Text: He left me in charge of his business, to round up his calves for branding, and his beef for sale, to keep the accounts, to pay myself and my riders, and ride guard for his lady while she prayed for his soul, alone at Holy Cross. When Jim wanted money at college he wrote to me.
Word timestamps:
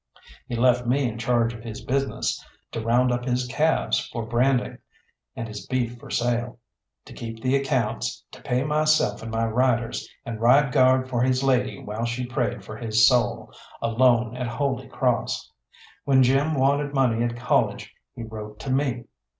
He 0.47 0.55
left 0.55 0.87
me 0.87 1.07
in 1.07 1.19
charge 1.19 1.53
of 1.53 1.63
his 1.63 1.81
business, 1.85 2.43
to 2.71 2.81
round 2.81 3.11
up 3.11 3.23
his 3.23 3.45
calves 3.45 3.99
for 4.07 4.25
branding, 4.25 4.79
and 5.35 5.47
his 5.47 5.67
beef 5.67 5.99
for 5.99 6.09
sale, 6.09 6.57
to 7.05 7.13
keep 7.13 7.39
the 7.39 7.55
accounts, 7.55 8.23
to 8.31 8.41
pay 8.41 8.63
myself 8.63 9.21
and 9.21 9.29
my 9.29 9.45
riders, 9.45 10.09
and 10.25 10.41
ride 10.41 10.73
guard 10.73 11.07
for 11.07 11.21
his 11.21 11.43
lady 11.43 11.79
while 11.83 12.05
she 12.05 12.25
prayed 12.25 12.65
for 12.65 12.75
his 12.77 13.05
soul, 13.07 13.53
alone 13.79 14.35
at 14.35 14.47
Holy 14.47 14.87
Cross. 14.87 15.51
When 16.03 16.23
Jim 16.23 16.55
wanted 16.55 16.95
money 16.95 17.23
at 17.23 17.37
college 17.37 17.93
he 18.15 18.23
wrote 18.23 18.57
to 18.61 18.71
me. 18.71 19.03